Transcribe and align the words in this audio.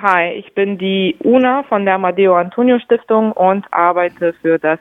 Hi, 0.00 0.32
ich 0.32 0.54
bin 0.54 0.78
die 0.78 1.16
Una 1.24 1.62
von 1.64 1.84
der 1.84 1.94
Amadeo 1.94 2.36
Antonio 2.36 2.78
Stiftung 2.78 3.32
und 3.32 3.66
arbeite 3.72 4.34
für 4.42 4.58
das 4.58 4.78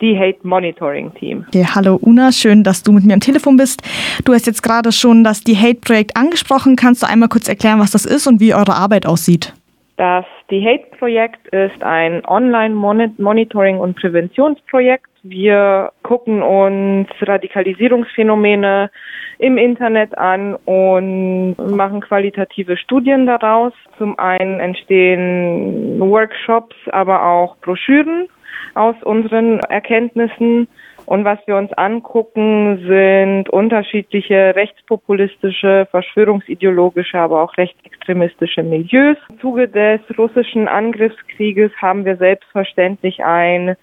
die 0.00 0.18
Hate 0.18 0.46
Monitoring 0.46 1.14
Team. 1.14 1.44
Okay, 1.48 1.66
hallo 1.74 1.98
Una, 2.00 2.32
schön, 2.32 2.62
dass 2.62 2.82
du 2.82 2.92
mit 2.92 3.04
mir 3.04 3.14
am 3.14 3.20
Telefon 3.20 3.56
bist. 3.56 3.82
Du 4.24 4.32
hast 4.32 4.46
jetzt 4.46 4.62
gerade 4.62 4.92
schon 4.92 5.24
das 5.24 5.40
Die 5.40 5.56
Hate 5.56 5.80
Projekt 5.80 6.16
angesprochen. 6.16 6.76
Kannst 6.76 7.02
du 7.02 7.06
einmal 7.06 7.28
kurz 7.28 7.48
erklären, 7.48 7.80
was 7.80 7.92
das 7.92 8.04
ist 8.04 8.26
und 8.26 8.40
wie 8.40 8.54
eure 8.54 8.74
Arbeit 8.74 9.06
aussieht? 9.06 9.54
Das 9.96 10.24
Die 10.50 10.64
Hate 10.64 10.86
Projekt 10.98 11.46
ist 11.48 11.82
ein 11.84 12.24
Online-Monitoring- 12.26 13.78
und 13.78 13.96
Präventionsprojekt. 13.96 15.08
Wir 15.22 15.92
gucken 16.02 16.42
uns 16.42 17.08
Radikalisierungsphänomene 17.20 18.90
im 19.38 19.56
Internet 19.56 20.18
an 20.18 20.56
und 20.64 21.54
machen 21.58 22.00
qualitative 22.00 22.76
Studien 22.76 23.26
daraus. 23.26 23.72
Zum 23.96 24.18
einen 24.18 24.58
entstehen 24.58 26.00
Workshops, 26.00 26.74
aber 26.90 27.24
auch 27.24 27.56
Broschüren 27.58 28.28
aus 28.74 28.96
unseren 29.04 29.60
Erkenntnissen. 29.60 30.66
Und 31.06 31.24
was 31.24 31.38
wir 31.46 31.56
uns 31.56 31.72
angucken, 31.74 32.84
sind 32.86 33.50
unterschiedliche 33.50 34.54
rechtspopulistische, 34.56 35.86
verschwörungsideologische, 35.90 37.18
aber 37.18 37.42
auch 37.42 37.56
rechtsextremistische 37.58 38.62
Milieus. 38.62 39.16
Im 39.28 39.38
Zuge 39.40 39.68
des 39.68 40.00
russischen 40.16 40.66
Angriffskrieges 40.66 41.72
haben 41.80 42.04
wir 42.04 42.16
selbstverständlich 42.16 43.22
ein 43.22 43.76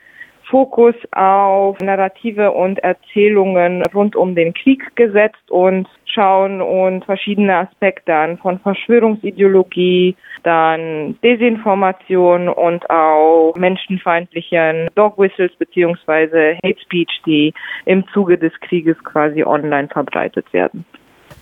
Fokus 0.51 0.95
auf 1.13 1.79
Narrative 1.79 2.51
und 2.51 2.77
Erzählungen 2.79 3.83
rund 3.93 4.17
um 4.17 4.35
den 4.35 4.53
Krieg 4.53 4.95
gesetzt 4.97 5.49
und 5.49 5.87
schauen 6.03 6.61
uns 6.61 7.05
verschiedene 7.05 7.55
Aspekte 7.55 8.13
an, 8.13 8.37
von 8.37 8.59
Verschwörungsideologie, 8.59 10.17
dann 10.43 11.17
Desinformation 11.23 12.49
und 12.49 12.89
auch 12.89 13.53
menschenfeindlichen 13.55 14.89
Dog 14.95 15.17
Whistles 15.17 15.55
beziehungsweise 15.57 16.57
Hate 16.61 16.81
Speech, 16.81 17.21
die 17.25 17.53
im 17.85 18.05
Zuge 18.09 18.37
des 18.37 18.51
Krieges 18.59 19.01
quasi 19.05 19.45
online 19.45 19.87
verbreitet 19.87 20.51
werden. 20.51 20.83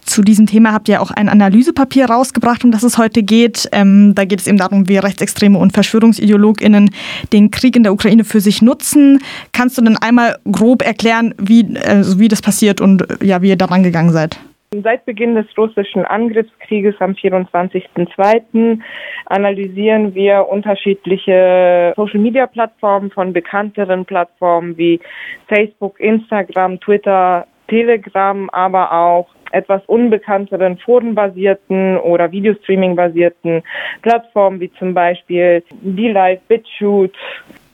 Zu 0.10 0.24
diesem 0.24 0.48
Thema 0.48 0.74
habt 0.74 0.90
ihr 0.90 1.04
auch 1.04 1.12
ein 1.12 1.30
Analysepapier 1.30 2.08
rausgebracht, 2.10 2.64
um 2.66 2.72
das 2.72 2.82
es 2.82 2.98
heute 2.98 3.22
geht. 3.22 3.70
Ähm, 3.72 4.16
da 4.16 4.26
geht 4.26 4.40
es 4.40 4.48
eben 4.48 4.58
darum, 4.58 4.90
wie 4.90 4.98
Rechtsextreme 4.98 5.56
und 5.56 5.72
VerschwörungsideologInnen 5.72 6.90
den 7.32 7.52
Krieg 7.52 7.76
in 7.76 7.84
der 7.84 7.94
Ukraine 7.94 8.24
für 8.24 8.40
sich 8.40 8.64
nutzen. 8.64 9.20
Kannst 9.54 9.78
du 9.78 9.84
denn 9.84 9.98
einmal 9.98 10.40
grob 10.52 10.82
erklären, 10.82 11.36
wie, 11.38 11.60
äh, 11.76 12.04
wie 12.18 12.28
das 12.28 12.42
passiert 12.42 12.82
und 12.82 13.06
ja, 13.22 13.44
wie 13.44 13.50
ihr 13.50 13.56
daran 13.56 13.84
gegangen 13.84 14.10
seid? 14.10 14.40
Seit 14.84 15.06
Beginn 15.06 15.36
des 15.36 15.46
russischen 15.56 16.04
Angriffskrieges 16.06 16.96
am 17.02 17.12
24.02. 17.12 18.80
analysieren 19.28 20.16
wir 20.16 20.48
unterschiedliche 20.50 21.94
Social-Media-Plattformen 21.96 23.12
von 23.12 23.32
bekannteren 23.32 24.06
Plattformen 24.06 24.76
wie 24.76 25.00
Facebook, 25.48 26.00
Instagram, 26.00 26.80
Twitter, 26.80 27.46
Telegram, 27.70 28.50
aber 28.50 28.92
auch 28.92 29.28
etwas 29.52 29.82
unbekannteren 29.88 30.78
forenbasierten 30.78 31.98
oder 31.98 32.32
Videostreaming-basierten 32.32 33.64
Plattformen 34.02 34.60
wie 34.60 34.72
zum 34.74 34.94
Beispiel 34.94 35.64
D-Live, 35.82 36.42
BitChute, 36.48 37.18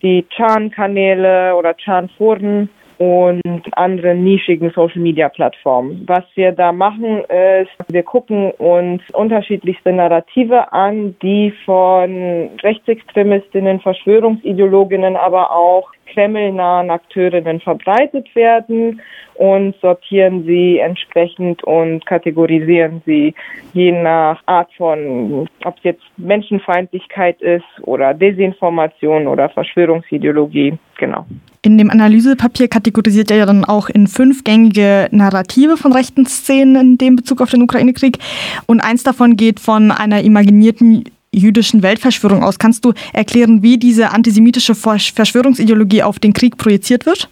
die 0.02 0.26
Chan-Kanäle 0.30 1.56
oder 1.56 1.76
Chan-Foren 1.76 2.70
und 2.98 3.42
andere 3.74 4.16
nischigen 4.16 4.72
Social 4.72 5.02
Media 5.02 5.30
Plattformen. 5.30 6.04
Was 6.08 6.24
wir 6.36 6.52
da 6.52 6.72
machen 6.72 7.20
ist, 7.26 7.72
wir 7.90 8.04
gucken 8.04 8.52
uns 8.52 9.02
unterschiedlichste 9.14 9.92
Narrative 9.92 10.72
an, 10.72 11.16
die 11.22 11.54
von 11.66 12.50
Rechtsextremistinnen, 12.64 13.80
Verschwörungsideologinnen, 13.80 15.16
aber 15.16 15.52
auch 15.52 15.92
kremlnahen 16.14 16.90
Akteurinnen 16.90 17.60
verbreitet 17.60 18.34
werden 18.36 19.02
und 19.36 19.76
sortieren 19.82 20.46
sie 20.46 20.80
entsprechend 20.80 21.64
und 21.64 22.06
kategorisieren 22.06 23.02
sie 23.06 23.34
je 23.74 23.92
nach 23.92 24.42
Art 24.46 24.72
von, 24.78 25.48
ob 25.66 25.78
es 25.78 25.84
jetzt 25.84 26.04
Menschenfeindlichkeit 26.18 27.42
ist 27.42 27.66
oder 27.82 28.14
Desinformation 28.14 29.28
oder 29.28 29.50
Verschwörungsideologie. 29.50 30.78
Genau. 30.98 31.26
In 31.62 31.78
dem 31.78 31.90
Analysepapier 31.90 32.68
kategorisiert 32.68 33.32
er 33.32 33.38
ja 33.38 33.46
dann 33.46 33.66
auch 33.66 33.90
in 33.90 34.08
fünf 34.08 34.44
gängige 34.44 35.08
Narrative 35.12 35.78
von 35.78 35.94
rechten 35.94 36.26
Szenen 36.26 36.76
in 36.76 36.98
dem 36.98 37.16
Bezug 37.16 37.42
auf 37.42 37.50
den 37.50 37.64
Ukraine-Krieg. 37.64 38.20
Und 38.68 38.82
eins 38.82 39.04
davon 39.04 39.36
geht 39.36 39.60
von 39.60 39.92
einer 39.92 40.22
imaginierten 40.22 41.06
jüdischen 41.34 41.82
Weltverschwörung 41.82 42.44
aus. 42.44 42.60
Kannst 42.60 42.86
du 42.86 42.94
erklären, 43.14 43.62
wie 43.62 43.78
diese 43.78 44.12
antisemitische 44.12 44.76
Verschwörungsideologie 44.76 46.04
auf 46.04 46.20
den 46.20 46.34
Krieg 46.34 46.58
projiziert 46.58 47.06
wird? 47.06 47.30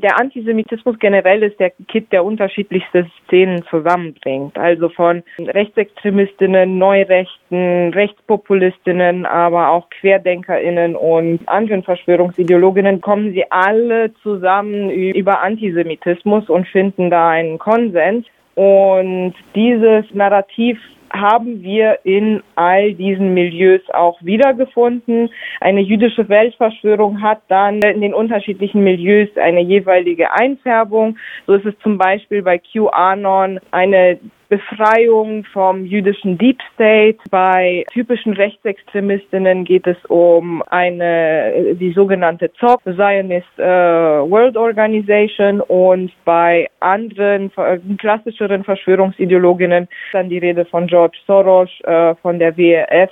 Der 0.00 0.20
Antisemitismus 0.20 0.98
generell 0.98 1.42
ist 1.42 1.58
der 1.58 1.70
Kit, 1.88 2.12
der 2.12 2.24
unterschiedlichste 2.24 3.06
Szenen 3.24 3.64
zusammenbringt. 3.64 4.56
Also 4.56 4.88
von 4.88 5.22
Rechtsextremistinnen, 5.38 6.78
Neurechten, 6.78 7.92
Rechtspopulistinnen, 7.92 9.26
aber 9.26 9.70
auch 9.70 9.88
QuerdenkerInnen 10.00 10.94
und 10.94 11.48
anderen 11.48 11.82
Verschwörungsideologinnen 11.82 13.00
kommen 13.00 13.32
sie 13.32 13.50
alle 13.50 14.12
zusammen 14.22 14.90
über 14.90 15.40
Antisemitismus 15.40 16.48
und 16.48 16.66
finden 16.68 17.10
da 17.10 17.30
einen 17.30 17.58
Konsens. 17.58 18.26
Und 18.54 19.34
dieses 19.54 20.04
Narrativ 20.12 20.78
haben 21.10 21.62
wir 21.62 21.98
in 22.04 22.42
all 22.54 22.94
diesen 22.94 23.34
Milieus 23.34 23.82
auch 23.90 24.18
wiedergefunden. 24.22 25.30
Eine 25.60 25.80
jüdische 25.80 26.28
Weltverschwörung 26.28 27.22
hat 27.22 27.42
dann 27.48 27.82
in 27.82 28.00
den 28.00 28.14
unterschiedlichen 28.14 28.84
Milieus 28.84 29.28
eine 29.36 29.60
jeweilige 29.60 30.32
Einfärbung. 30.32 31.16
So 31.46 31.54
ist 31.54 31.66
es 31.66 31.78
zum 31.82 31.98
Beispiel 31.98 32.42
bei 32.42 32.58
QAnon 32.58 33.60
eine 33.70 34.18
Befreiung 34.48 35.44
vom 35.52 35.84
jüdischen 35.84 36.38
Deep 36.38 36.58
State. 36.74 37.18
Bei 37.30 37.84
typischen 37.92 38.32
Rechtsextremistinnen 38.32 39.64
geht 39.64 39.86
es 39.86 39.96
um 40.08 40.62
eine, 40.68 41.74
die 41.74 41.92
sogenannte 41.92 42.50
ZOP, 42.58 42.82
Zionist 42.84 43.46
äh, 43.58 43.62
World 43.62 44.56
Organization 44.56 45.60
und 45.60 46.12
bei 46.24 46.68
anderen 46.80 47.50
äh, 47.56 47.78
klassischeren 47.98 48.64
Verschwörungsideologinnen 48.64 49.88
dann 50.12 50.28
die 50.28 50.38
Rede 50.38 50.64
von 50.64 50.86
George 50.86 51.18
Soros, 51.26 51.70
äh, 51.84 52.14
von 52.16 52.38
der 52.38 52.56
WEF 52.56 53.10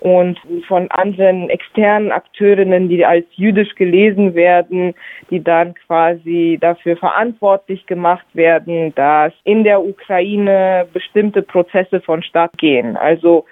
und 0.00 0.38
von 0.68 0.90
anderen 0.90 1.48
externen 1.48 2.12
Akteurinnen, 2.12 2.88
die 2.88 3.04
als 3.04 3.24
jüdisch 3.32 3.74
gelesen 3.74 4.34
werden, 4.34 4.94
die 5.30 5.42
dann 5.42 5.74
quasi 5.86 6.58
dafür 6.60 6.96
verantwortlich 6.96 7.86
gemacht 7.86 8.26
werden, 8.34 8.94
dass 8.94 9.32
in 9.44 9.64
der 9.64 9.82
Ukraine 9.82 10.86
bestimmte 10.92 11.42
Prozesse 11.42 12.00
vonstatt 12.00 12.56
gehen. 12.58 12.96
Also 12.96 13.44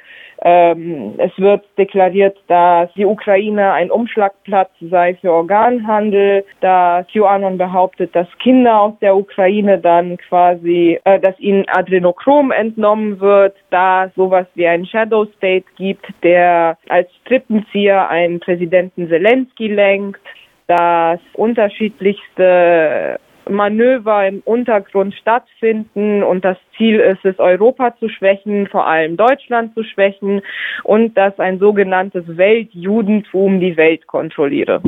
ähm, 0.44 1.14
es 1.16 1.32
wird 1.38 1.64
deklariert, 1.78 2.36
dass 2.48 2.92
die 2.92 3.06
Ukraine 3.06 3.72
ein 3.72 3.90
Umschlagplatz 3.90 4.70
sei 4.78 5.14
für 5.14 5.32
Organhandel, 5.32 6.44
dass 6.60 7.06
QAnon 7.08 7.56
behauptet, 7.56 8.14
dass 8.14 8.28
Kinder 8.42 8.78
aus 8.78 8.92
der 9.00 9.16
Ukraine 9.16 9.78
dann 9.78 10.18
quasi, 10.18 11.00
äh, 11.04 11.18
dass 11.18 11.38
ihnen 11.40 11.64
Adrenochrom 11.68 12.52
entnommen 12.52 13.20
wird, 13.20 13.56
da 13.70 14.10
sowas 14.14 14.46
wie 14.54 14.66
ein 14.66 14.84
Shadow 14.84 15.24
State 15.36 15.64
gibt, 15.76 16.06
der 16.22 16.76
als 16.90 17.08
Strippenzieher 17.22 18.10
einen 18.10 18.38
Präsidenten 18.38 19.08
Zelensky 19.08 19.68
lenkt 19.68 20.20
dass 20.66 21.20
unterschiedlichste 21.34 23.18
Manöver 23.48 24.26
im 24.26 24.40
Untergrund 24.44 25.14
stattfinden 25.14 26.22
und 26.22 26.44
das 26.44 26.56
Ziel 26.76 26.98
ist 27.00 27.24
es, 27.24 27.38
Europa 27.38 27.94
zu 27.98 28.08
schwächen, 28.08 28.66
vor 28.68 28.86
allem 28.86 29.16
Deutschland 29.16 29.74
zu 29.74 29.84
schwächen 29.84 30.42
und 30.82 31.16
dass 31.16 31.38
ein 31.38 31.58
sogenanntes 31.58 32.24
Weltjudentum 32.26 33.60
die 33.60 33.76
Welt 33.76 34.06
kontrolliere. 34.06 34.80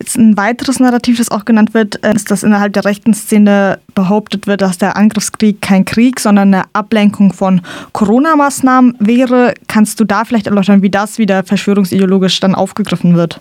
Jetzt 0.00 0.16
ein 0.16 0.36
weiteres 0.36 0.80
Narrativ, 0.80 1.18
das 1.18 1.30
auch 1.30 1.44
genannt 1.44 1.74
wird, 1.74 2.02
äh, 2.02 2.14
ist, 2.14 2.30
dass 2.30 2.42
innerhalb 2.42 2.72
der 2.72 2.86
rechten 2.86 3.12
Szene 3.12 3.78
behauptet 3.94 4.46
wird, 4.46 4.62
dass 4.62 4.78
der 4.78 4.96
Angriffskrieg 4.96 5.60
kein 5.60 5.84
Krieg, 5.84 6.20
sondern 6.20 6.54
eine 6.54 6.64
Ablenkung 6.72 7.34
von 7.34 7.60
Corona-Maßnahmen 7.92 8.96
wäre. 8.98 9.52
Kannst 9.68 10.00
du 10.00 10.04
da 10.04 10.24
vielleicht 10.24 10.46
erläutern, 10.46 10.80
wie 10.80 10.90
das 10.90 11.18
wieder 11.18 11.44
verschwörungsideologisch 11.44 12.40
dann 12.40 12.54
aufgegriffen 12.54 13.14
wird? 13.14 13.40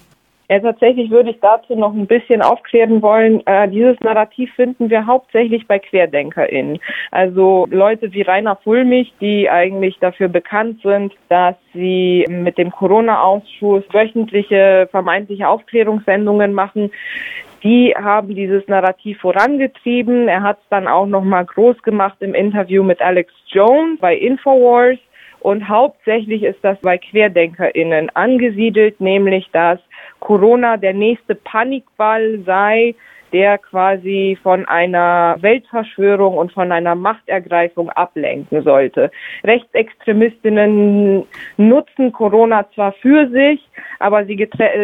Ja, 0.52 0.60
tatsächlich 0.60 1.12
würde 1.12 1.30
ich 1.30 1.40
dazu 1.42 1.76
noch 1.76 1.94
ein 1.94 2.08
bisschen 2.08 2.42
aufklären 2.42 3.04
wollen. 3.04 3.46
Äh, 3.46 3.70
dieses 3.70 4.00
Narrativ 4.00 4.52
finden 4.56 4.90
wir 4.90 5.06
hauptsächlich 5.06 5.68
bei 5.68 5.78
QuerdenkerInnen. 5.78 6.80
Also 7.12 7.68
Leute 7.70 8.12
wie 8.14 8.24
Rainer 8.24 8.56
Fulmich, 8.56 9.14
die 9.22 9.48
eigentlich 9.48 10.00
dafür 10.00 10.28
bekannt 10.28 10.82
sind, 10.82 11.14
dass 11.30 11.56
sie 11.74 12.26
mit 12.28 12.58
dem 12.58 12.72
Corona-Ausschuss 12.72 13.84
wöchentliche 13.92 14.88
vermeintliche 14.90 15.48
Aufklärungssendungen 15.48 16.54
machen. 16.54 16.90
Die 17.62 17.94
haben 17.96 18.34
dieses 18.34 18.68
Narrativ 18.68 19.20
vorangetrieben. 19.20 20.28
Er 20.28 20.42
hat 20.42 20.58
es 20.64 20.70
dann 20.70 20.88
auch 20.88 21.06
noch 21.06 21.24
mal 21.24 21.46
groß 21.46 21.84
gemacht 21.84 22.18
im 22.22 22.34
Interview 22.34 22.84
mit 22.84 23.02
Alex 23.02 23.32
Jones 23.48 24.00
bei 24.00 24.16
Infowars. 24.16 24.98
Und 25.50 25.68
hauptsächlich 25.68 26.44
ist 26.44 26.60
das 26.62 26.78
bei 26.80 27.00
QuerdenkerInnen 27.00 28.12
angesiedelt, 28.12 29.02
nämlich 29.02 29.50
dass 29.52 29.80
Corona 30.20 30.78
der 30.78 30.94
nächste 30.94 31.34
Panikball 31.34 32.38
sei, 32.46 32.94
der 33.34 33.58
quasi 33.58 34.38
von 34.44 34.68
einer 34.68 35.38
Weltverschwörung 35.40 36.38
und 36.38 36.52
von 36.52 36.72
einer 36.72 36.94
Machtergreifung 36.94 37.90
ablenken 37.90 38.62
sollte. 38.62 39.10
Rechtsextremistinnen 39.44 41.24
nutzen 41.58 42.12
Corona 42.12 42.70
zwar 42.76 42.92
für 43.02 43.28
sich, 43.32 43.60
aber 43.98 44.26
sie, 44.28 44.36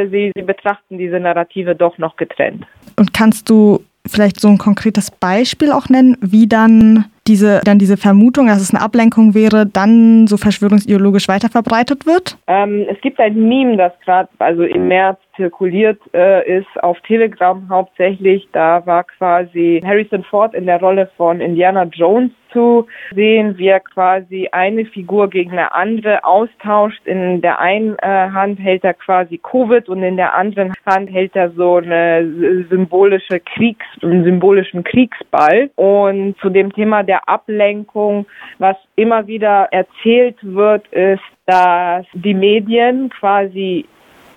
sie, 0.09 0.31
sie 0.35 0.41
betrachten 0.41 0.97
diese 0.97 1.19
Narrative 1.19 1.75
doch 1.75 1.99
noch 1.99 2.15
getrennt. 2.15 2.65
Und 2.97 3.13
kannst 3.13 3.51
du 3.51 3.81
vielleicht 4.07 4.39
so 4.39 4.47
ein 4.47 4.57
konkretes 4.57 5.11
Beispiel 5.11 5.71
auch 5.71 5.89
nennen, 5.89 6.17
wie 6.21 6.47
dann 6.47 7.05
diese, 7.27 7.61
dann 7.63 7.79
diese 7.79 7.97
Vermutung, 7.97 8.47
dass 8.47 8.61
es 8.61 8.73
eine 8.73 8.83
Ablenkung 8.83 9.33
wäre, 9.33 9.65
dann 9.65 10.27
so 10.27 10.37
verschwörungsideologisch 10.37 11.27
weiterverbreitet 11.27 12.05
wird? 12.05 12.37
Ähm, 12.47 12.85
es 12.89 12.99
gibt 13.01 13.19
ein 13.19 13.47
Meme, 13.47 13.77
das 13.77 13.93
gerade 14.03 14.29
also 14.39 14.63
im 14.63 14.87
März 14.87 15.19
zirkuliert 15.35 15.99
äh, 16.13 16.59
ist, 16.59 16.83
auf 16.83 16.99
Telegram 17.01 17.67
hauptsächlich. 17.69 18.47
Da 18.51 18.85
war 18.85 19.03
quasi 19.03 19.81
Harrison 19.85 20.23
Ford 20.23 20.53
in 20.53 20.65
der 20.65 20.79
Rolle 20.79 21.09
von 21.17 21.41
Indiana 21.41 21.83
Jones 21.83 22.31
zu 22.51 22.87
sehen, 23.13 23.57
wie 23.57 23.67
er 23.67 23.81
quasi 23.81 24.47
eine 24.51 24.85
Figur 24.85 25.29
gegen 25.29 25.51
eine 25.51 25.73
andere 25.73 26.23
austauscht. 26.23 27.05
In 27.05 27.41
der 27.41 27.59
einen 27.59 27.97
äh, 27.99 28.07
Hand 28.07 28.59
hält 28.59 28.83
er 28.85 28.93
quasi 28.93 29.37
Covid 29.37 29.89
und 29.89 30.01
in 30.03 30.15
der 30.15 30.33
anderen 30.33 30.73
Hand 30.85 31.11
hält 31.11 31.35
er 31.35 31.51
so 31.51 31.75
eine 31.75 32.65
symbolische 32.69 33.41
Kriegs, 33.41 33.85
einen 34.01 34.23
symbolischen 34.23 34.83
Kriegsball. 34.83 35.69
Und 35.75 36.37
zu 36.39 36.49
dem 36.49 36.71
Thema 36.71 37.03
der 37.03 37.27
Ablenkung, 37.27 38.25
was 38.57 38.77
immer 38.95 39.27
wieder 39.27 39.67
erzählt 39.71 40.37
wird, 40.41 40.87
ist, 40.89 41.23
dass 41.45 42.05
die 42.13 42.33
Medien 42.33 43.09
quasi 43.09 43.85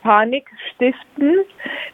Panik 0.08 0.49
stiften, 0.72 1.44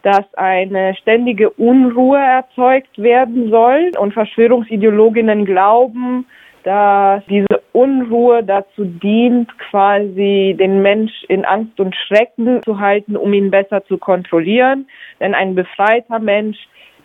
dass 0.02 0.32
eine 0.34 0.94
ständige 0.94 1.50
Unruhe 1.50 2.20
erzeugt 2.20 2.96
werden 2.96 3.50
soll 3.50 3.90
und 3.99 4.14
Verschwörungsideologinnen 4.14 5.44
glauben, 5.44 6.25
dass 6.62 7.26
diese 7.26 7.61
Unruhe 7.72 8.44
dazu 8.44 8.84
dient, 8.84 9.50
quasi 9.58 10.55
den 10.56 10.81
Mensch 10.81 11.25
in 11.26 11.44
Angst 11.44 11.81
und 11.81 11.96
Schrecken 12.06 12.62
zu 12.62 12.78
halten, 12.78 13.16
um 13.16 13.32
ihn 13.32 13.50
besser 13.50 13.84
zu 13.84 13.99
kontrollieren. 13.99 14.87
Denn 15.19 15.34
ein 15.34 15.56
befreiter 15.56 16.20
Mensch 16.20 16.58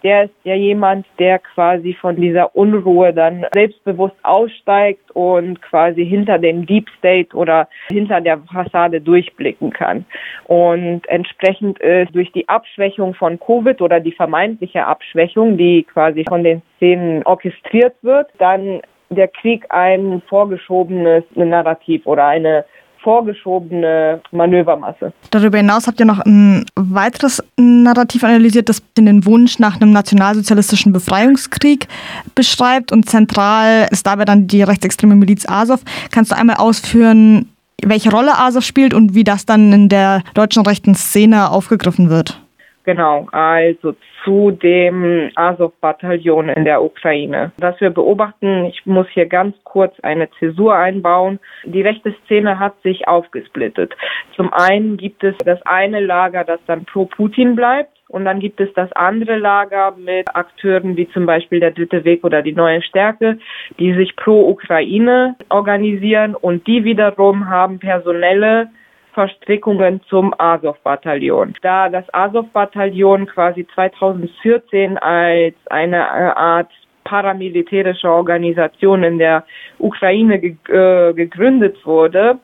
der 0.03 0.25
ist 0.25 0.33
ja 0.43 0.55
jemand, 0.55 1.05
der 1.17 1.39
quasi 1.39 1.93
von 1.93 2.15
dieser 2.15 2.55
Unruhe 2.55 3.13
dann 3.13 3.45
selbstbewusst 3.53 4.15
aussteigt 4.23 5.11
und 5.11 5.61
quasi 5.61 6.05
hinter 6.05 6.37
dem 6.37 6.65
Deep 6.65 6.89
State 6.97 7.35
oder 7.35 7.67
hinter 7.91 8.21
der 8.21 8.39
Fassade 8.51 9.01
durchblicken 9.01 9.71
kann. 9.71 10.05
Und 10.45 11.07
entsprechend 11.07 11.79
ist 11.79 12.13
durch 12.15 12.31
die 12.31 12.47
Abschwächung 12.47 13.13
von 13.13 13.39
Covid 13.39 13.81
oder 13.81 13.99
die 13.99 14.11
vermeintliche 14.11 14.85
Abschwächung, 14.85 15.57
die 15.57 15.83
quasi 15.83 16.23
von 16.27 16.43
den 16.43 16.61
Szenen 16.77 17.23
orchestriert 17.23 17.95
wird, 18.01 18.27
dann 18.37 18.81
der 19.09 19.27
Krieg 19.27 19.65
ein 19.69 20.21
vorgeschobenes 20.27 21.23
Narrativ 21.35 22.05
oder 22.05 22.27
eine 22.27 22.65
vorgeschobene 23.03 24.21
Manövermasse. 24.31 25.13
Darüber 25.31 25.57
hinaus 25.57 25.87
habt 25.87 25.99
ihr 25.99 26.05
noch 26.05 26.19
ein 26.19 26.65
weiteres 26.75 27.43
Narrativ 27.57 28.23
analysiert, 28.23 28.69
das 28.69 28.83
den 28.97 29.25
Wunsch 29.25 29.59
nach 29.59 29.79
einem 29.79 29.91
nationalsozialistischen 29.91 30.91
Befreiungskrieg 30.91 31.87
beschreibt 32.35 32.91
und 32.91 33.09
zentral 33.09 33.87
ist 33.91 34.05
dabei 34.05 34.25
dann 34.25 34.47
die 34.47 34.63
rechtsextreme 34.63 35.15
Miliz 35.15 35.47
Azov. 35.47 35.81
Kannst 36.11 36.31
du 36.31 36.35
einmal 36.35 36.57
ausführen, 36.57 37.49
welche 37.83 38.11
Rolle 38.11 38.37
Azov 38.37 38.63
spielt 38.63 38.93
und 38.93 39.15
wie 39.15 39.23
das 39.23 39.45
dann 39.45 39.71
in 39.71 39.89
der 39.89 40.23
deutschen 40.33 40.65
rechten 40.65 40.95
Szene 40.95 41.49
aufgegriffen 41.49 42.09
wird? 42.09 42.41
Genau, 42.85 43.27
also 43.31 43.93
zu 44.23 44.51
dem 44.51 45.31
Azov-Bataillon 45.35 46.49
in 46.49 46.65
der 46.65 46.81
Ukraine. 46.81 47.51
Was 47.57 47.79
wir 47.81 47.89
beobachten, 47.89 48.65
ich 48.65 48.85
muss 48.85 49.07
hier 49.09 49.25
ganz 49.25 49.55
kurz 49.63 49.99
eine 49.99 50.29
Zäsur 50.39 50.75
einbauen. 50.75 51.39
Die 51.65 51.81
rechte 51.81 52.15
Szene 52.23 52.57
hat 52.57 52.81
sich 52.81 53.07
aufgesplittet. 53.07 53.93
Zum 54.35 54.51
einen 54.53 54.97
gibt 54.97 55.23
es 55.23 55.35
das 55.45 55.61
eine 55.63 55.99
Lager, 55.99 56.43
das 56.43 56.59
dann 56.67 56.85
pro 56.85 57.05
Putin 57.05 57.55
bleibt. 57.55 57.91
Und 58.07 58.25
dann 58.25 58.39
gibt 58.39 58.59
es 58.59 58.73
das 58.73 58.91
andere 58.93 59.37
Lager 59.37 59.93
mit 59.95 60.35
Akteuren 60.35 60.97
wie 60.97 61.07
zum 61.09 61.27
Beispiel 61.27 61.59
der 61.59 61.71
Dritte 61.71 62.03
Weg 62.05 62.23
oder 62.23 62.41
die 62.41 62.53
Neue 62.53 62.81
Stärke, 62.81 63.37
die 63.77 63.93
sich 63.93 64.15
pro 64.15 64.49
Ukraine 64.49 65.35
organisieren 65.49 66.33
und 66.33 66.65
die 66.65 66.83
wiederum 66.83 67.49
haben 67.49 67.77
personelle 67.77 68.69
Verstrickungen 69.19 69.99
zum 70.07 70.33
Azov-Bataillon. 70.37 71.53
Da 71.61 71.89
das 71.89 72.05
Azov-Bataillon 72.13 73.25
quasi 73.25 73.67
2014 73.75 74.97
als 74.97 75.55
eine 75.69 75.97
äh, 75.97 76.31
Art 76.37 76.71
paramilitärische 77.03 78.09
Organisation 78.09 79.03
in 79.03 79.17
der 79.17 79.43
Ukraine 79.77 80.35
äh, 80.35 81.13
gegründet 81.13 81.85
wurde, 81.85 82.39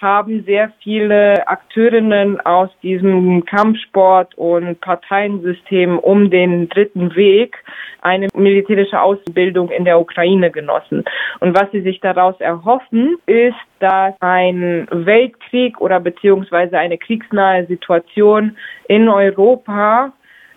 haben 0.00 0.44
sehr 0.44 0.72
viele 0.82 1.46
Akteurinnen 1.48 2.40
aus 2.40 2.70
diesem 2.82 3.44
Kampfsport 3.44 4.36
und 4.36 4.80
Parteiensystem 4.80 5.98
um 5.98 6.30
den 6.30 6.68
dritten 6.68 7.14
Weg 7.14 7.56
eine 8.00 8.28
militärische 8.34 9.00
Ausbildung 9.00 9.70
in 9.70 9.84
der 9.84 10.00
Ukraine 10.00 10.50
genossen. 10.50 11.04
Und 11.40 11.58
was 11.58 11.70
sie 11.72 11.82
sich 11.82 12.00
daraus 12.00 12.40
erhoffen, 12.40 13.16
ist, 13.26 13.56
dass 13.80 14.14
ein 14.20 14.86
Weltkrieg 14.90 15.80
oder 15.80 16.00
beziehungsweise 16.00 16.78
eine 16.78 16.98
kriegsnahe 16.98 17.66
Situation 17.66 18.56
in 18.88 19.08
Europa 19.08 20.12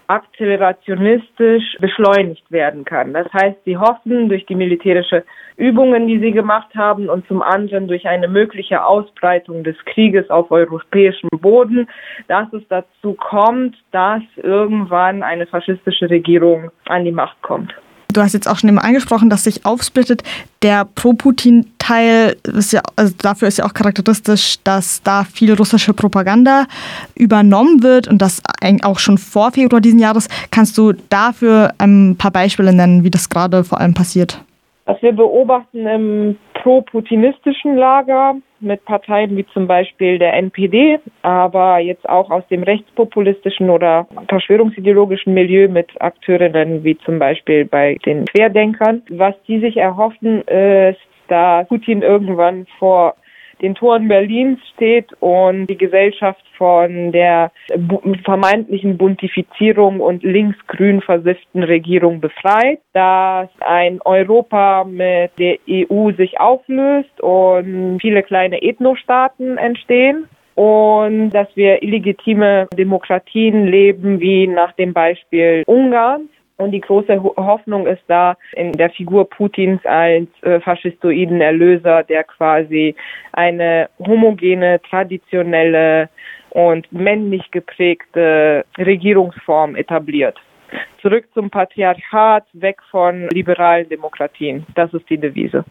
akzelerationistisch 0.08 1.78
beschleunigt 1.80 2.52
werden 2.52 2.86
kann. 2.86 3.14
Das 3.14 3.28
heißt, 3.34 3.58
sie 3.66 3.78
hoffen 3.78 4.30
durch 4.30 4.46
die 4.46 4.56
militärische 4.56 5.24
Übungen, 5.58 6.08
die 6.08 6.20
sie 6.20 6.32
gemacht 6.32 6.74
haben 6.76 7.10
und 7.10 7.28
zum 7.28 7.42
anderen 7.42 7.88
durch 7.88 8.08
eine 8.08 8.28
mögliche 8.28 8.84
Ausbreitung 8.84 9.64
des 9.64 9.78
Krieges 9.86 10.30
auf 10.30 10.52
europäischem 10.52 11.30
Boden, 11.40 11.88
dass 12.28 12.52
es 12.54 12.64
dazu 12.70 13.14
kommt, 13.14 13.76
dass 13.92 14.24
irgendwann 14.38 15.24
eine 15.24 15.48
faschistische 15.48 16.10
Regierung 16.10 16.72
an 16.86 17.06
die 17.06 17.12
Macht 17.12 17.42
kommt. 17.42 17.74
Du 18.12 18.22
hast 18.22 18.34
jetzt 18.34 18.48
auch 18.48 18.60
schon 18.60 18.70
eben 18.70 18.80
angesprochen, 18.80 19.30
dass 19.30 19.44
sich 19.44 19.66
aufsplittet. 19.66 20.24
Der 20.62 20.86
Pro-Putin-Teil, 20.86 22.38
ja, 22.72 22.82
also 22.96 23.14
dafür 23.18 23.48
ist 23.48 23.58
ja 23.58 23.66
auch 23.66 23.74
charakteristisch, 23.74 24.58
dass 24.64 25.02
da 25.04 25.24
viel 25.24 25.54
russische 25.54 25.94
Propaganda 25.94 26.68
übernommen 27.16 27.84
wird 27.84 28.08
und 28.08 28.22
das 28.22 28.42
auch 28.84 29.00
schon 29.00 29.18
vor 29.18 29.52
Februar 29.52 29.82
diesen 29.82 30.00
Jahres. 30.00 30.28
Kannst 30.52 30.78
du 30.78 30.94
dafür 31.10 31.74
ein 31.78 32.16
paar 32.18 32.32
Beispiele 32.32 32.74
nennen, 32.74 33.04
wie 33.04 33.12
das 33.12 33.30
gerade 33.30 33.64
vor 33.64 33.80
allem 33.80 33.94
passiert? 33.94 34.42
Was 34.92 35.02
wir 35.02 35.14
beobachten 35.14 35.88
im 35.88 36.38
pro-putinistischen 36.54 37.78
Lager 37.78 38.36
mit 38.60 38.84
Parteien 38.84 39.38
wie 39.38 39.46
zum 39.54 39.66
Beispiel 39.66 40.20
der 40.20 40.34
NPD, 40.34 41.00
aber 41.22 41.80
jetzt 41.80 42.10
auch 42.10 42.30
aus 42.30 42.46
dem 42.50 42.62
rechtspopulistischen 42.64 43.70
oder 43.70 44.06
verschwörungsideologischen 44.28 45.34
Milieu 45.34 45.70
mit 45.70 45.90
Akteurinnen 46.02 46.84
wie 46.84 46.98
zum 47.06 47.20
Beispiel 47.20 47.64
bei 47.64 48.00
den 48.06 48.26
Querdenkern. 48.26 49.02
Was 49.08 49.34
die 49.48 49.62
sich 49.62 49.78
erhoffen, 49.78 50.42
ist, 50.42 51.00
dass 51.30 51.70
Putin 51.70 52.02
irgendwann 52.02 52.68
vor 52.78 53.16
den 53.62 53.76
Toren 53.76 54.08
Berlins 54.08 54.60
steht 54.74 55.14
und 55.20 55.68
die 55.68 55.78
Gesellschaft 55.78 56.44
von 56.58 57.12
der 57.12 57.52
vermeintlichen 58.24 58.98
Buntifizierung 58.98 60.00
und 60.00 60.24
linksgrün 60.24 61.02
versifften 61.02 61.64
Regierung 61.64 62.20
befreit, 62.20 62.80
dass 62.94 63.50
ein 63.60 64.02
Europa 64.04 64.84
mit 64.84 65.32
der 65.38 65.58
EU 65.70 66.12
sich 66.12 66.40
auflöst 66.40 67.22
und 67.22 68.00
viele 68.02 68.24
kleine 68.24 68.62
Ethnostaaten 68.62 69.58
entstehen 69.58 70.28
und 70.56 71.32
dass 71.32 71.48
wir 71.56 71.82
illegitime 71.82 72.68
Demokratien 72.78 73.68
leben, 73.68 74.20
wie 74.20 74.48
nach 74.48 74.74
dem 74.74 74.94
Beispiel 74.94 75.64
Ungarns. 75.66 76.30
Und 76.62 76.72
die 76.72 76.82
große 76.82 77.24
Hoffnung 77.38 77.88
ist 77.88 78.04
da 78.08 78.38
in 78.54 78.74
der 78.74 78.92
Figur 78.92 79.28
Putins 79.28 79.84
als 79.84 80.28
äh, 80.44 80.60
faschistoiden 80.60 81.42
Erlöser, 81.42 82.04
der 82.04 82.24
quasi 82.24 82.96
eine 83.34 83.90
homogene, 83.98 84.80
traditionelle 84.88 86.08
und 86.52 86.92
männlich 86.92 87.50
geprägte 87.50 88.64
Regierungsform 88.78 89.76
etabliert. 89.76 90.38
Zurück 91.02 91.26
zum 91.34 91.50
Patriarchat, 91.50 92.46
weg 92.54 92.78
von 92.92 93.28
liberalen 93.30 93.90
Demokratien. 93.90 94.64
Das 94.76 94.94
ist 94.94 95.10
die 95.10 95.18
Devise. 95.18 95.66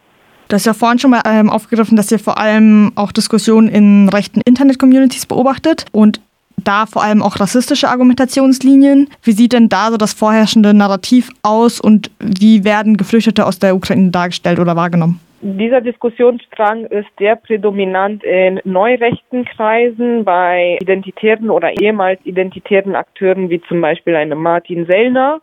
Du 0.49 0.54
hast 0.54 0.66
ja 0.66 0.75
vorhin 0.75 0.99
schon 0.99 1.12
mal 1.12 1.23
ähm, 1.25 1.49
aufgegriffen, 1.49 1.97
dass 1.97 2.11
ihr 2.11 2.18
vor 2.18 2.37
allem 2.38 2.90
auch 2.97 3.12
Diskussionen 3.12 3.68
in 3.68 4.09
rechten 4.09 4.40
Internet-Communities 4.44 5.26
beobachtet. 5.26 5.87
Und 5.92 6.20
da 6.64 6.87
vor 6.87 7.02
allem 7.02 7.23
auch 7.23 7.40
rassistische 7.40 7.88
Argumentationslinien. 7.88 9.09
Wie 9.23 9.33
sieht 9.33 9.52
denn 9.52 9.69
da 9.69 9.90
so 9.90 9.97
das 9.97 10.12
vorherrschende 10.12 10.75
Narrativ 10.75 11.31
aus 11.43 11.81
und 11.81 12.11
wie 12.19 12.64
werden 12.64 12.97
Geflüchtete 12.97 13.47
aus 13.47 13.59
der 13.59 13.75
Ukraine 13.75 14.11
dargestellt 14.11 14.59
oder 14.59 14.76
wahrgenommen? 14.76 15.21
Dieser 15.43 15.81
Diskussionsstrang 15.81 16.85
ist 16.87 17.09
sehr 17.19 17.35
prädominant 17.35 18.23
in 18.25 18.61
neurechten 18.64 19.47
Kreisen 19.47 20.23
bei 20.23 20.76
identitären 20.83 21.49
oder 21.49 21.73
ehemals 21.81 22.21
identitären 22.25 22.95
Akteuren 22.95 23.49
wie 23.49 23.62
zum 23.62 23.81
Beispiel 23.81 24.17
einem 24.17 24.43
Martin 24.43 24.85
Sellner. 24.85 25.40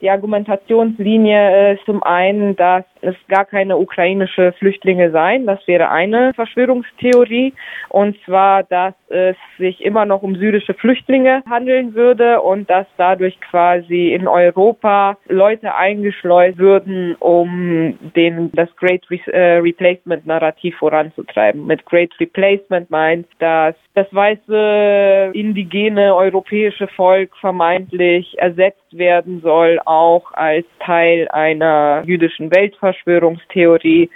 Die 0.00 0.08
Argumentationslinie 0.08 1.74
ist 1.74 1.84
zum 1.84 2.00
einen, 2.04 2.54
dass 2.54 2.84
es 3.02 3.14
gar 3.28 3.44
keine 3.44 3.76
ukrainische 3.76 4.52
Flüchtlinge 4.58 5.10
seien. 5.10 5.46
Das 5.46 5.66
wäre 5.66 5.90
eine 5.90 6.32
Verschwörungstheorie. 6.34 7.54
Und 7.88 8.16
zwar, 8.24 8.62
dass 8.64 8.94
es 9.08 9.36
sich 9.58 9.84
immer 9.84 10.06
noch 10.06 10.22
um 10.22 10.36
syrische 10.36 10.74
Flüchtlinge 10.74 11.42
handeln 11.48 11.94
würde 11.94 12.40
und 12.40 12.70
dass 12.70 12.86
dadurch 12.96 13.40
quasi 13.40 14.12
in 14.12 14.28
Europa 14.28 15.16
Leute 15.28 15.74
eingeschleust 15.74 16.58
würden, 16.58 17.16
um 17.16 17.98
den, 18.14 18.50
das 18.52 18.68
Great 18.76 19.02
Re 19.10 19.18
äh, 19.32 19.58
Replacement 19.58 20.26
Narrativ 20.26 20.76
voranzutreiben. 20.78 21.66
Mit 21.66 21.84
Great 21.86 22.12
Replacement 22.20 22.90
meint, 22.90 23.26
dass 23.38 23.74
das 23.94 24.06
weiße 24.12 25.30
indigene 25.34 26.14
europäische 26.14 26.86
Volk 26.88 27.36
vermeintlich 27.40 28.38
ersetzt 28.38 28.80
werden 28.92 29.40
soll, 29.42 29.80
auch 29.84 30.32
als 30.32 30.66
Teil 30.80 31.28
einer 31.28 32.02
jüdischen 32.06 32.50
Weltverschwörungstheorie, 32.90 34.10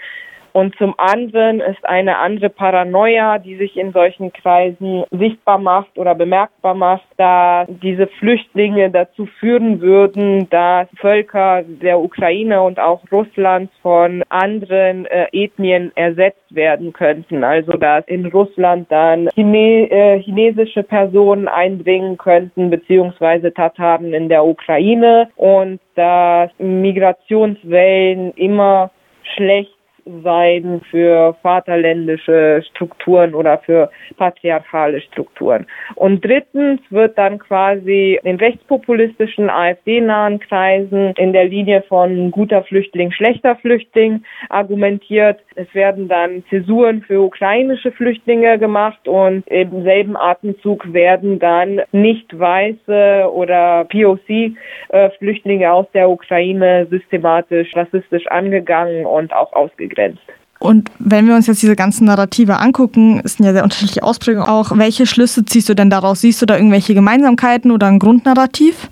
und 0.55 0.77
zum 0.77 0.95
anderen 0.99 1.59
ist 1.59 1.85
eine 1.85 2.19
andere 2.19 2.49
Paranoia, 2.49 3.39
die 3.39 3.57
sich 3.57 3.77
in 3.77 3.91
solchen 3.91 4.33
Kreisen 4.33 5.03
sichtbar 5.11 5.59
macht 5.59 5.99
oder 5.99 6.15
bemerkbar 6.15 6.75
macht, 6.75 7.03
dass 7.17 7.67
diese 7.83 8.07
Flüchtlinge 8.07 8.89
dazu 8.89 9.27
führen 9.41 9.81
würden, 9.81 10.49
dass 10.51 10.87
Völker 11.01 11.65
der 11.65 11.99
Ukraine 11.99 12.63
und 12.63 12.79
auch 12.79 13.03
Russlands 13.11 13.73
von 13.83 14.23
anderen 14.29 15.07
äh, 15.07 15.27
Ethnien 15.33 15.91
ersetzt 15.97 16.55
werden 16.55 16.93
könnten. 16.93 17.43
Also 17.43 17.73
dass 17.73 18.07
in 18.07 18.25
Russland 18.27 18.87
dann 18.93 19.31
Chine 19.35 19.91
äh, 19.91 20.21
chinesische 20.21 20.85
Personen 20.85 21.49
eindringen 21.49 22.17
könnten, 22.17 22.71
beziehungsweise 22.71 23.53
Tataren 23.53 24.15
in 24.15 24.29
der 24.29 24.45
Ukraine 24.45 25.31
und 25.35 25.81
dass 25.97 26.51
Migrationswellen 26.59 28.35
immer 28.35 28.93
schlecht 29.35 29.75
sein 30.23 30.83
für 30.91 31.35
vaterländische 31.43 32.63
Strukturen 32.71 33.35
oder 33.35 33.59
für 33.59 33.91
patriarchale 34.17 35.01
Strukturen. 35.01 35.67
Und 35.95 36.25
drittens 36.25 36.81
wird 36.91 37.17
dann 37.17 37.39
quasi 37.39 38.19
in 38.23 38.37
rechtspopulistischen 38.37 39.49
AfD-nahen 39.49 40.41
Kreisen 40.41 41.15
in 41.17 41.33
der 41.33 41.47
Linie 41.47 41.83
von 41.89 42.31
guter 42.31 42.63
Flüchtling, 42.65 43.13
schlechter 43.13 43.57
Flüchtling 43.57 44.25
argumentiert. 44.51 45.41
Es 45.55 45.73
werden 45.75 46.09
dann 46.09 46.45
Zäsuren 46.51 47.03
für 47.03 47.23
ukrainische 47.23 47.93
Flüchtlinge 47.93 48.59
gemacht 48.59 49.09
und 49.09 49.47
im 49.49 49.83
selben 49.85 50.17
Atemzug 50.17 50.93
werden 50.93 51.39
dann 51.39 51.81
nicht 51.93 52.39
weiße 52.39 53.31
oder 53.33 53.85
POC-Flüchtlinge 53.85 55.73
aus 55.73 55.87
der 55.95 56.11
Ukraine 56.11 56.87
systematisch 56.91 57.75
rassistisch 57.75 58.27
angegangen 58.27 59.07
und 59.07 59.33
auch 59.33 59.53
ausgegrenzt 59.53 59.94
begrenzt. 59.95 60.23
Und 60.59 60.91
wenn 60.99 61.27
wir 61.27 61.35
uns 61.35 61.47
jetzt 61.47 61.63
diese 61.63 61.77
ganzen 61.77 62.07
Narrative 62.07 62.59
angucken, 62.59 63.21
sind 63.25 63.45
ja 63.45 63.53
sehr 63.53 63.65
unterschiedliche 63.65 64.03
Ausprägungen 64.03 64.49
auch. 64.49 64.77
Welche 64.77 65.05
Schlüsse 65.07 65.45
ziehst 65.45 65.69
du 65.69 65.75
denn 65.75 65.91
daraus? 65.91 66.21
Siehst 66.21 66.41
du 66.41 66.47
da 66.47 66.57
irgendwelche 66.57 66.95
Gemeinsamkeiten 66.95 67.71
oder 67.71 67.87
ein 67.89 67.99
Grundnarrativ? 67.99 68.89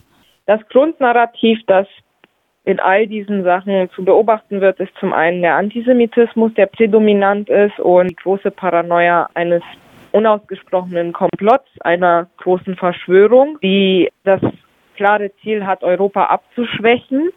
Das 0.46 0.60
Grundnarrativ, 0.68 1.60
das 1.66 1.86
in 2.64 2.78
all 2.78 3.06
diesen 3.06 3.42
Sachen 3.42 3.88
zu 3.94 4.04
beobachten 4.04 4.60
wird, 4.60 4.80
ist 4.80 4.92
zum 5.00 5.12
einen 5.12 5.42
der 5.42 5.56
Antisemitismus, 5.56 6.52
der 6.54 6.66
prädominant 6.66 7.48
ist 7.48 7.78
und 7.80 8.08
die 8.08 8.16
große 8.16 8.50
Paranoia 8.50 9.28
eines 9.34 9.62
unausgesprochenen 10.12 11.12
Komplotts, 11.12 11.70
einer 11.80 12.28
großen 12.36 12.76
Verschwörung, 12.76 13.58
die 13.62 14.10
das 14.24 14.40
klare 14.96 15.30
Ziel 15.42 15.66
hat, 15.66 15.82
Europa 15.82 16.26
abzuschwächen 16.26 17.30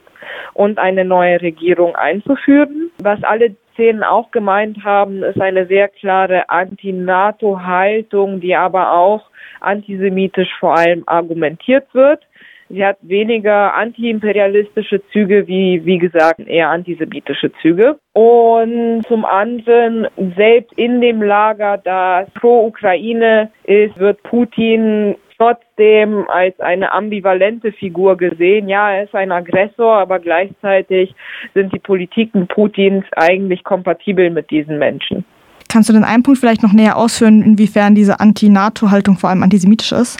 und 0.53 0.79
eine 0.79 1.05
neue 1.05 1.41
Regierung 1.41 1.95
einzuführen. 1.95 2.91
Was 3.01 3.23
alle 3.23 3.55
Szenen 3.73 4.03
auch 4.03 4.31
gemeint 4.31 4.83
haben, 4.83 5.23
ist 5.23 5.39
eine 5.39 5.65
sehr 5.67 5.89
klare 5.89 6.49
Anti-NATO-Haltung, 6.49 8.39
die 8.39 8.55
aber 8.55 8.93
auch 8.93 9.29
antisemitisch 9.59 10.49
vor 10.59 10.77
allem 10.77 11.03
argumentiert 11.05 11.93
wird. 11.93 12.23
Sie 12.67 12.83
hat 12.83 12.97
weniger 13.01 13.75
antiimperialistische 13.75 15.01
Züge 15.11 15.47
wie, 15.47 15.85
wie 15.85 15.99
gesagt, 15.99 16.39
eher 16.39 16.69
antisemitische 16.69 17.51
Züge. 17.61 17.99
Und 18.13 19.03
zum 19.07 19.23
anderen, 19.23 20.07
selbst 20.35 20.73
in 20.75 20.99
dem 20.99 21.21
Lager, 21.21 21.77
das 21.77 22.27
pro 22.31 22.65
Ukraine 22.65 23.51
ist, 23.65 23.99
wird 23.99 24.23
Putin 24.23 25.15
trotzdem 25.37 26.25
als 26.29 26.59
eine 26.59 26.91
ambivalente 26.91 27.71
Figur 27.71 28.17
gesehen. 28.17 28.67
Ja, 28.69 28.91
er 28.91 29.03
ist 29.03 29.15
ein 29.15 29.31
Aggressor, 29.31 29.97
aber 29.97 30.19
gleichzeitig 30.19 31.13
sind 31.53 31.73
die 31.73 31.79
Politiken 31.79 32.47
Putins 32.47 33.05
eigentlich 33.15 33.63
kompatibel 33.63 34.29
mit 34.29 34.49
diesen 34.49 34.77
Menschen. 34.79 35.25
Kannst 35.69 35.89
du 35.89 35.93
den 35.93 36.03
einen 36.03 36.23
Punkt 36.23 36.39
vielleicht 36.39 36.63
noch 36.63 36.73
näher 36.73 36.97
ausführen, 36.97 37.41
inwiefern 37.41 37.95
diese 37.95 38.19
Anti-NATO-Haltung 38.19 39.17
vor 39.17 39.29
allem 39.29 39.43
antisemitisch 39.43 39.91
ist? 39.91 40.19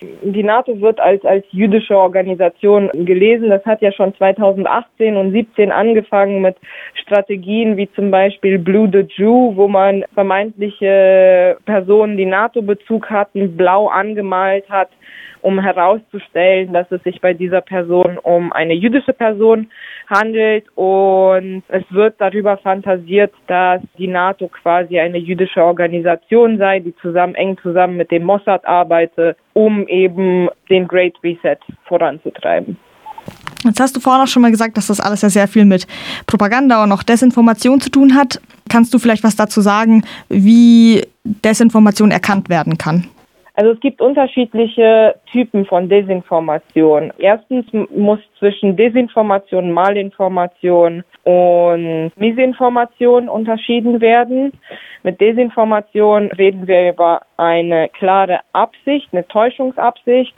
Die 0.00 0.42
NATO 0.42 0.80
wird 0.80 1.00
als, 1.00 1.24
als 1.24 1.44
jüdische 1.50 1.96
Organisation 1.96 2.90
gelesen. 2.92 3.48
Das 3.48 3.64
hat 3.64 3.80
ja 3.80 3.92
schon 3.92 4.14
2018 4.14 5.16
und 5.16 5.32
17 5.32 5.72
angefangen 5.72 6.42
mit 6.42 6.56
Strategien 6.94 7.76
wie 7.76 7.90
zum 7.92 8.10
Beispiel 8.10 8.58
Blue 8.58 8.88
the 8.92 9.06
Jew, 9.16 9.52
wo 9.56 9.68
man 9.68 10.04
vermeintliche 10.14 11.56
Personen, 11.64 12.16
die 12.16 12.26
NATO-Bezug 12.26 13.08
hatten, 13.10 13.56
blau 13.56 13.88
angemalt 13.88 14.68
hat 14.68 14.90
um 15.46 15.60
herauszustellen, 15.60 16.72
dass 16.72 16.90
es 16.90 17.00
sich 17.04 17.20
bei 17.20 17.32
dieser 17.32 17.60
Person 17.60 18.18
um 18.18 18.52
eine 18.52 18.74
jüdische 18.74 19.12
Person 19.12 19.70
handelt 20.08 20.64
und 20.74 21.62
es 21.68 21.84
wird 21.90 22.16
darüber 22.18 22.56
fantasiert, 22.56 23.32
dass 23.46 23.80
die 23.96 24.08
NATO 24.08 24.48
quasi 24.48 24.98
eine 24.98 25.18
jüdische 25.18 25.62
Organisation 25.62 26.58
sei, 26.58 26.80
die 26.80 26.96
zusammen 26.96 27.36
eng 27.36 27.56
zusammen 27.62 27.96
mit 27.96 28.10
dem 28.10 28.24
Mossad 28.24 28.66
arbeitet, 28.66 29.36
um 29.52 29.86
eben 29.86 30.48
den 30.68 30.88
Great 30.88 31.14
Reset 31.22 31.58
voranzutreiben. 31.84 32.76
Jetzt 33.62 33.78
hast 33.78 33.94
du 33.94 34.00
vorhin 34.00 34.22
auch 34.24 34.28
schon 34.28 34.42
mal 34.42 34.50
gesagt, 34.50 34.76
dass 34.76 34.88
das 34.88 35.00
alles 35.00 35.22
ja 35.22 35.30
sehr 35.30 35.46
viel 35.46 35.64
mit 35.64 35.86
Propaganda 36.26 36.82
und 36.82 36.90
auch 36.90 37.04
Desinformation 37.04 37.80
zu 37.80 37.90
tun 37.90 38.16
hat. 38.16 38.40
Kannst 38.68 38.92
du 38.92 38.98
vielleicht 38.98 39.22
was 39.22 39.36
dazu 39.36 39.60
sagen, 39.60 40.02
wie 40.28 41.02
Desinformation 41.22 42.10
erkannt 42.10 42.48
werden 42.48 42.78
kann? 42.78 43.06
Also 43.56 43.72
es 43.72 43.80
gibt 43.80 44.02
unterschiedliche 44.02 45.14
Typen 45.32 45.64
von 45.64 45.88
Desinformation. 45.88 47.10
Erstens 47.16 47.64
muss 47.72 48.18
zwischen 48.38 48.76
Desinformation, 48.76 49.72
Malinformation 49.72 51.02
und 51.24 52.12
Misinformation 52.16 53.30
unterschieden 53.30 54.02
werden. 54.02 54.52
Mit 55.02 55.22
Desinformation 55.22 56.30
reden 56.32 56.66
wir 56.66 56.90
über 56.90 57.22
eine 57.38 57.88
klare 57.88 58.40
Absicht, 58.52 59.08
eine 59.12 59.26
Täuschungsabsicht. 59.26 60.34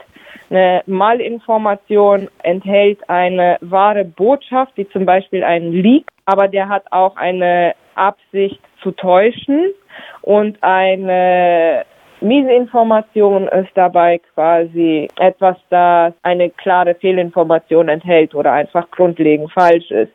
Eine 0.49 0.81
Malinformation 0.85 2.29
enthält 2.43 3.07
eine 3.09 3.57
wahre 3.59 4.05
Botschaft, 4.05 4.71
wie 4.77 4.87
zum 4.89 5.05
Beispiel 5.05 5.43
ein 5.43 5.73
Leak, 5.73 6.05
aber 6.25 6.47
der 6.47 6.69
hat 6.69 6.85
auch 6.91 7.17
eine 7.17 7.75
Absicht 7.95 8.61
zu 8.81 8.91
täuschen 8.91 9.73
und 10.21 10.57
eine 10.61 11.83
Miesinformation 12.21 13.47
ist 13.47 13.71
dabei 13.75 14.19
quasi 14.33 15.07
etwas, 15.17 15.57
das 15.69 16.13
eine 16.23 16.49
klare 16.49 16.95
Fehlinformation 16.95 17.87
enthält 17.89 18.35
oder 18.35 18.51
einfach 18.51 18.89
grundlegend 18.91 19.51
falsch 19.51 19.89
ist. 19.91 20.11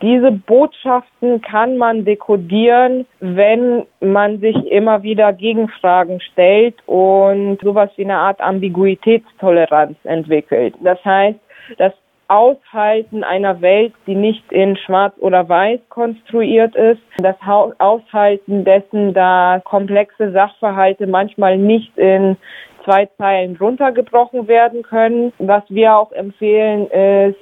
Diese 0.00 0.30
Botschaften 0.30 1.40
kann 1.42 1.76
man 1.76 2.04
dekodieren, 2.04 3.06
wenn 3.20 3.84
man 4.00 4.38
sich 4.38 4.56
immer 4.70 5.02
wieder 5.02 5.32
Gegenfragen 5.32 6.20
stellt 6.20 6.76
und 6.86 7.58
sowas 7.62 7.90
wie 7.96 8.04
eine 8.04 8.16
Art 8.16 8.40
Ambiguitätstoleranz 8.40 9.96
entwickelt. 10.04 10.74
Das 10.80 11.04
heißt, 11.04 11.38
dass 11.78 11.92
Aushalten 12.28 13.24
einer 13.24 13.60
Welt, 13.60 13.92
die 14.06 14.14
nicht 14.14 14.50
in 14.50 14.76
Schwarz 14.76 15.14
oder 15.18 15.48
Weiß 15.48 15.80
konstruiert 15.88 16.74
ist, 16.74 17.02
das 17.18 17.36
Aushalten 17.78 18.64
dessen, 18.64 19.12
da 19.12 19.60
komplexe 19.64 20.32
Sachverhalte 20.32 21.06
manchmal 21.06 21.58
nicht 21.58 21.96
in 21.98 22.36
zwei 22.84 23.06
Zeilen 23.18 23.56
runtergebrochen 23.56 24.48
werden 24.48 24.82
können. 24.82 25.32
Was 25.38 25.62
wir 25.68 25.96
auch 25.96 26.12
empfehlen, 26.12 26.86
ist 26.88 27.38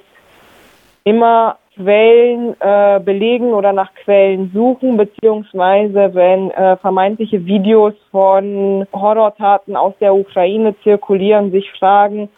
immer 1.03 1.57
Quellen 1.75 2.55
äh, 2.59 2.99
belegen 2.99 3.53
oder 3.53 3.71
nach 3.71 3.93
Quellen 3.95 4.51
suchen, 4.53 4.97
beziehungsweise 4.97 6.13
wenn 6.13 6.51
äh, 6.51 6.75
vermeintliche 6.77 7.45
Videos 7.45 7.93
von 8.11 8.85
Horrortaten 8.93 9.75
aus 9.75 9.93
der 10.01 10.13
Ukraine 10.13 10.75
zirkulieren, 10.83 11.51
sich 11.51 11.71
fragen, 11.71 12.29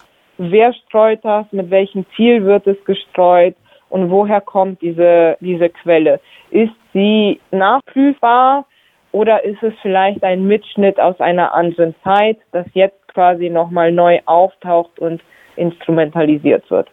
wer 0.52 0.74
streut 0.74 1.20
das, 1.24 1.46
mit 1.52 1.70
welchem 1.70 2.06
Ziel 2.16 2.44
wird 2.46 2.68
es 2.68 2.84
gestreut 2.86 3.56
und 3.90 4.10
woher 4.10 4.42
kommt 4.42 4.82
diese, 4.82 5.38
diese 5.40 5.70
Quelle? 5.70 6.20
Ist 6.50 6.74
sie 6.94 7.40
nachprüfbar 7.52 8.66
oder 9.12 9.44
ist 9.44 9.62
es 9.62 9.74
vielleicht 9.82 10.24
ein 10.24 10.46
Mitschnitt 10.48 11.00
aus 11.00 11.20
einer 11.20 11.54
anderen 11.54 11.96
Zeit, 12.04 12.38
das 12.52 12.66
jetzt 12.74 13.08
quasi 13.08 13.50
nochmal 13.50 13.92
neu 13.92 14.20
auftaucht 14.26 15.00
und 15.00 15.22
instrumentalisiert 15.56 16.70
wird? 16.72 16.90